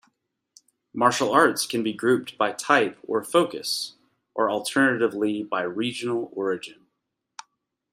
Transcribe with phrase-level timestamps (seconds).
[0.95, 3.97] Martial arts can be grouped by type or focus,
[4.33, 6.87] or alternatively by regional origin.